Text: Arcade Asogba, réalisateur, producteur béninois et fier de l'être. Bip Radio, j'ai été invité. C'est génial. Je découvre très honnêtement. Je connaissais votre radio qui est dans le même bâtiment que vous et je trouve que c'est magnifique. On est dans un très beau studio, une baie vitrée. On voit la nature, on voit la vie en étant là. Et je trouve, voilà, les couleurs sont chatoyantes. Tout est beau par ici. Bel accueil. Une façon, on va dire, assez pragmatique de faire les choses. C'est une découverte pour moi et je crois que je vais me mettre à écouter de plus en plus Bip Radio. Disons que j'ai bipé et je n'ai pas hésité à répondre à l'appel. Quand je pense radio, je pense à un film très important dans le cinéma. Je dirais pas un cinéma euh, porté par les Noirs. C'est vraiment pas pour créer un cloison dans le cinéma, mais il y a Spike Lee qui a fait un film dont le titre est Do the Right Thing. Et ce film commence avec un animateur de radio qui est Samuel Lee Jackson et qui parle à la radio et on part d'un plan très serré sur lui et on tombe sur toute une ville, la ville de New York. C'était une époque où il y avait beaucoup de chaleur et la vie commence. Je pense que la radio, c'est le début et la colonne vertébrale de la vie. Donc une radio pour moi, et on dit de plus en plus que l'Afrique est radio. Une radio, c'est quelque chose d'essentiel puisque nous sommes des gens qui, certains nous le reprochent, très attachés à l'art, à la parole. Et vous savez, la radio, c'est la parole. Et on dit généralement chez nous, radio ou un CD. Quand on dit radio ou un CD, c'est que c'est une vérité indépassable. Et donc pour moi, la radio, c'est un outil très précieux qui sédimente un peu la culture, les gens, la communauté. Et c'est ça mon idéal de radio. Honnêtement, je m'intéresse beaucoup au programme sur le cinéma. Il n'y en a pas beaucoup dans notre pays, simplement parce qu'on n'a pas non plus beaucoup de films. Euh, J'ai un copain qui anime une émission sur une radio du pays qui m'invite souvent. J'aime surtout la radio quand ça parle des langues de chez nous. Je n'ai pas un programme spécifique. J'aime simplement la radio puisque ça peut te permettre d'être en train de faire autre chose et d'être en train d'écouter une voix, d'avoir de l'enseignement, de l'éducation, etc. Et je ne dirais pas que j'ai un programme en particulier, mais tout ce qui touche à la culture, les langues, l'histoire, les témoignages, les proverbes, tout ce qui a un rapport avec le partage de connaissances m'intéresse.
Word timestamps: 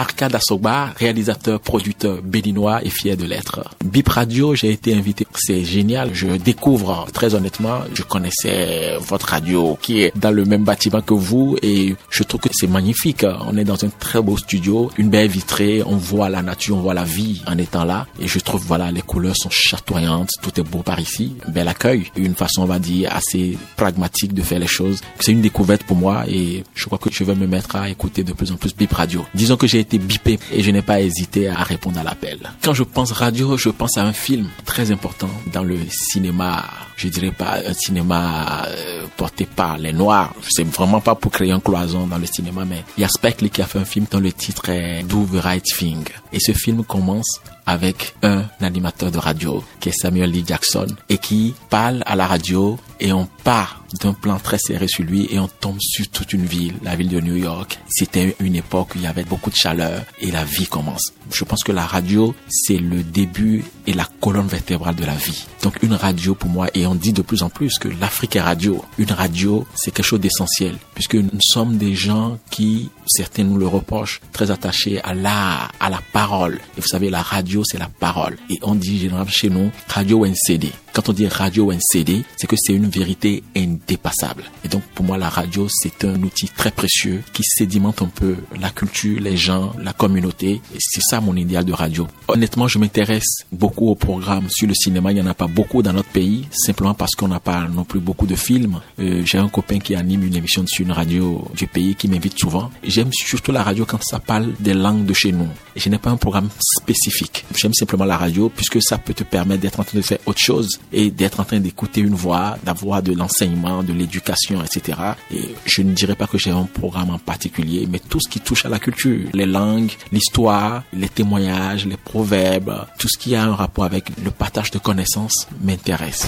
Arcade 0.00 0.34
Asogba, 0.34 0.94
réalisateur, 0.96 1.60
producteur 1.60 2.22
béninois 2.22 2.82
et 2.82 2.88
fier 2.88 3.18
de 3.18 3.26
l'être. 3.26 3.68
Bip 3.84 4.08
Radio, 4.08 4.54
j'ai 4.54 4.70
été 4.70 4.94
invité. 4.94 5.26
C'est 5.34 5.62
génial. 5.62 6.14
Je 6.14 6.28
découvre 6.38 7.06
très 7.12 7.34
honnêtement. 7.34 7.80
Je 7.92 8.02
connaissais 8.02 8.96
votre 8.98 9.26
radio 9.26 9.76
qui 9.82 10.00
est 10.00 10.16
dans 10.16 10.30
le 10.30 10.46
même 10.46 10.64
bâtiment 10.64 11.02
que 11.02 11.12
vous 11.12 11.58
et 11.62 11.94
je 12.08 12.22
trouve 12.22 12.40
que 12.40 12.48
c'est 12.50 12.66
magnifique. 12.66 13.26
On 13.46 13.58
est 13.58 13.64
dans 13.64 13.84
un 13.84 13.90
très 13.90 14.22
beau 14.22 14.38
studio, 14.38 14.90
une 14.96 15.10
baie 15.10 15.28
vitrée. 15.28 15.82
On 15.84 15.96
voit 15.96 16.30
la 16.30 16.40
nature, 16.40 16.78
on 16.78 16.80
voit 16.80 16.94
la 16.94 17.04
vie 17.04 17.42
en 17.46 17.58
étant 17.58 17.84
là. 17.84 18.06
Et 18.22 18.26
je 18.26 18.38
trouve, 18.38 18.64
voilà, 18.66 18.90
les 18.90 19.02
couleurs 19.02 19.36
sont 19.36 19.50
chatoyantes. 19.50 20.30
Tout 20.40 20.58
est 20.58 20.64
beau 20.64 20.78
par 20.78 20.98
ici. 20.98 21.34
Bel 21.48 21.68
accueil. 21.68 22.10
Une 22.16 22.34
façon, 22.34 22.62
on 22.62 22.66
va 22.66 22.78
dire, 22.78 23.14
assez 23.14 23.58
pragmatique 23.76 24.32
de 24.32 24.40
faire 24.40 24.60
les 24.60 24.66
choses. 24.66 25.02
C'est 25.18 25.32
une 25.32 25.42
découverte 25.42 25.82
pour 25.82 25.98
moi 25.98 26.24
et 26.26 26.64
je 26.74 26.86
crois 26.86 26.96
que 26.96 27.10
je 27.12 27.22
vais 27.22 27.34
me 27.34 27.46
mettre 27.46 27.76
à 27.76 27.90
écouter 27.90 28.24
de 28.24 28.32
plus 28.32 28.50
en 28.50 28.56
plus 28.56 28.74
Bip 28.74 28.94
Radio. 28.94 29.26
Disons 29.34 29.58
que 29.58 29.66
j'ai 29.66 29.80
bipé 29.98 30.38
et 30.52 30.62
je 30.62 30.70
n'ai 30.70 30.82
pas 30.82 31.00
hésité 31.00 31.48
à 31.48 31.62
répondre 31.62 31.98
à 31.98 32.02
l'appel. 32.02 32.38
Quand 32.62 32.74
je 32.74 32.82
pense 32.82 33.12
radio, 33.12 33.56
je 33.56 33.68
pense 33.68 33.96
à 33.98 34.04
un 34.04 34.12
film 34.12 34.48
très 34.64 34.90
important 34.90 35.30
dans 35.52 35.62
le 35.62 35.78
cinéma. 35.88 36.64
Je 36.96 37.08
dirais 37.08 37.30
pas 37.30 37.58
un 37.66 37.72
cinéma 37.72 38.66
euh, 38.68 39.06
porté 39.16 39.46
par 39.46 39.78
les 39.78 39.92
Noirs. 39.92 40.34
C'est 40.48 40.64
vraiment 40.64 41.00
pas 41.00 41.14
pour 41.14 41.32
créer 41.32 41.50
un 41.52 41.60
cloison 41.60 42.06
dans 42.06 42.18
le 42.18 42.26
cinéma, 42.26 42.64
mais 42.66 42.84
il 42.98 43.00
y 43.00 43.04
a 43.04 43.08
Spike 43.08 43.40
Lee 43.40 43.50
qui 43.50 43.62
a 43.62 43.66
fait 43.66 43.78
un 43.78 43.84
film 43.84 44.06
dont 44.10 44.20
le 44.20 44.32
titre 44.32 44.68
est 44.68 45.02
Do 45.04 45.26
the 45.32 45.40
Right 45.40 45.64
Thing. 45.64 46.04
Et 46.32 46.40
ce 46.40 46.52
film 46.52 46.84
commence 46.84 47.40
avec 47.66 48.14
un 48.22 48.44
animateur 48.60 49.10
de 49.10 49.18
radio 49.18 49.62
qui 49.78 49.90
est 49.90 49.92
Samuel 49.92 50.30
Lee 50.30 50.44
Jackson 50.46 50.86
et 51.08 51.18
qui 51.18 51.54
parle 51.68 52.02
à 52.04 52.16
la 52.16 52.26
radio 52.26 52.78
et 52.98 53.12
on 53.12 53.28
part 53.44 53.84
d'un 54.02 54.12
plan 54.12 54.38
très 54.38 54.58
serré 54.58 54.88
sur 54.88 55.04
lui 55.04 55.28
et 55.30 55.38
on 55.38 55.48
tombe 55.48 55.78
sur 55.80 56.08
toute 56.08 56.32
une 56.32 56.46
ville, 56.46 56.74
la 56.82 56.96
ville 56.96 57.08
de 57.08 57.20
New 57.20 57.36
York. 57.36 57.78
C'était 57.88 58.36
une 58.40 58.56
époque 58.56 58.94
où 58.94 58.98
il 58.98 59.02
y 59.02 59.06
avait 59.06 59.24
beaucoup 59.24 59.50
de 59.50 59.56
chaleur 59.56 59.79
et 60.20 60.30
la 60.30 60.44
vie 60.44 60.66
commence. 60.66 61.12
Je 61.32 61.44
pense 61.44 61.62
que 61.62 61.72
la 61.72 61.86
radio, 61.86 62.34
c'est 62.48 62.78
le 62.78 63.02
début 63.02 63.64
et 63.86 63.92
la 63.92 64.06
colonne 64.20 64.46
vertébrale 64.46 64.94
de 64.94 65.04
la 65.04 65.14
vie. 65.14 65.46
Donc 65.62 65.82
une 65.82 65.94
radio 65.94 66.34
pour 66.34 66.50
moi, 66.50 66.68
et 66.74 66.86
on 66.86 66.94
dit 66.94 67.12
de 67.12 67.22
plus 67.22 67.42
en 67.42 67.50
plus 67.50 67.78
que 67.78 67.88
l'Afrique 68.00 68.36
est 68.36 68.40
radio. 68.40 68.84
Une 68.98 69.12
radio, 69.12 69.66
c'est 69.74 69.90
quelque 69.90 70.06
chose 70.06 70.20
d'essentiel 70.20 70.76
puisque 70.94 71.14
nous 71.14 71.40
sommes 71.40 71.76
des 71.76 71.94
gens 71.94 72.38
qui, 72.50 72.90
certains 73.06 73.44
nous 73.44 73.56
le 73.56 73.66
reprochent, 73.66 74.20
très 74.32 74.50
attachés 74.50 75.00
à 75.02 75.14
l'art, 75.14 75.72
à 75.80 75.90
la 75.90 76.00
parole. 76.12 76.60
Et 76.76 76.80
vous 76.80 76.88
savez, 76.88 77.10
la 77.10 77.22
radio, 77.22 77.62
c'est 77.64 77.78
la 77.78 77.88
parole. 77.88 78.36
Et 78.48 78.58
on 78.62 78.74
dit 78.74 78.98
généralement 78.98 79.30
chez 79.30 79.50
nous, 79.50 79.70
radio 79.88 80.18
ou 80.18 80.24
un 80.24 80.34
CD. 80.34 80.72
Quand 80.92 81.08
on 81.08 81.12
dit 81.12 81.28
radio 81.28 81.66
ou 81.66 81.70
un 81.70 81.78
CD, 81.80 82.24
c'est 82.36 82.46
que 82.46 82.56
c'est 82.58 82.72
une 82.72 82.88
vérité 82.88 83.42
indépassable. 83.56 84.44
Et 84.64 84.68
donc 84.68 84.82
pour 84.94 85.04
moi, 85.04 85.16
la 85.18 85.28
radio, 85.28 85.68
c'est 85.70 86.04
un 86.04 86.20
outil 86.22 86.48
très 86.48 86.70
précieux 86.70 87.22
qui 87.32 87.42
sédimente 87.44 88.02
un 88.02 88.06
peu 88.06 88.36
la 88.60 88.70
culture, 88.70 89.20
les 89.20 89.36
gens, 89.36 89.72
la 89.80 89.92
communauté. 89.92 90.60
Et 90.74 90.78
c'est 90.78 91.00
ça 91.02 91.20
mon 91.20 91.36
idéal 91.36 91.64
de 91.64 91.72
radio. 91.72 92.08
Honnêtement, 92.28 92.66
je 92.68 92.78
m'intéresse 92.78 93.44
beaucoup 93.52 93.88
au 93.88 93.94
programme 93.94 94.48
sur 94.50 94.66
le 94.66 94.74
cinéma. 94.74 95.12
Il 95.12 95.16
n'y 95.16 95.20
en 95.20 95.26
a 95.26 95.34
pas 95.34 95.46
beaucoup 95.46 95.82
dans 95.82 95.92
notre 95.92 96.08
pays, 96.10 96.46
simplement 96.52 96.94
parce 96.94 97.14
qu'on 97.14 97.28
n'a 97.28 97.40
pas 97.40 97.68
non 97.68 97.84
plus 97.84 98.00
beaucoup 98.00 98.26
de 98.26 98.34
films. 98.34 98.80
Euh, 98.98 99.22
J'ai 99.24 99.38
un 99.38 99.48
copain 99.48 99.78
qui 99.78 99.94
anime 99.94 100.24
une 100.24 100.34
émission 100.36 100.66
sur 100.66 100.84
une 100.84 100.92
radio 100.92 101.46
du 101.56 101.66
pays 101.66 101.94
qui 101.94 102.08
m'invite 102.08 102.38
souvent. 102.38 102.70
J'aime 102.82 103.10
surtout 103.12 103.52
la 103.52 103.62
radio 103.62 103.84
quand 103.84 104.02
ça 104.02 104.18
parle 104.18 104.52
des 104.58 104.74
langues 104.74 105.04
de 105.06 105.14
chez 105.14 105.30
nous. 105.32 105.48
Je 105.76 105.88
n'ai 105.88 105.98
pas 105.98 106.10
un 106.10 106.16
programme 106.16 106.48
spécifique. 106.76 107.44
J'aime 107.56 107.74
simplement 107.74 108.04
la 108.04 108.16
radio 108.16 108.48
puisque 108.54 108.82
ça 108.82 108.98
peut 108.98 109.14
te 109.14 109.24
permettre 109.24 109.60
d'être 109.62 109.78
en 109.80 109.84
train 109.84 109.98
de 109.98 110.02
faire 110.02 110.18
autre 110.26 110.40
chose 110.40 110.79
et 110.92 111.10
d'être 111.10 111.40
en 111.40 111.44
train 111.44 111.60
d'écouter 111.60 112.00
une 112.00 112.14
voix, 112.14 112.56
d'avoir 112.64 113.02
de 113.02 113.12
l'enseignement, 113.12 113.82
de 113.82 113.92
l'éducation, 113.92 114.62
etc. 114.62 114.98
Et 115.32 115.54
je 115.64 115.82
ne 115.82 115.92
dirais 115.92 116.16
pas 116.16 116.26
que 116.26 116.38
j'ai 116.38 116.50
un 116.50 116.64
programme 116.64 117.10
en 117.10 117.18
particulier, 117.18 117.86
mais 117.90 117.98
tout 117.98 118.20
ce 118.20 118.28
qui 118.28 118.40
touche 118.40 118.64
à 118.64 118.68
la 118.68 118.78
culture, 118.78 119.28
les 119.32 119.46
langues, 119.46 119.92
l'histoire, 120.12 120.82
les 120.92 121.08
témoignages, 121.08 121.86
les 121.86 121.96
proverbes, 121.96 122.86
tout 122.98 123.08
ce 123.08 123.18
qui 123.18 123.34
a 123.34 123.44
un 123.44 123.54
rapport 123.54 123.84
avec 123.84 124.10
le 124.22 124.30
partage 124.30 124.70
de 124.70 124.78
connaissances 124.78 125.46
m'intéresse. 125.62 126.26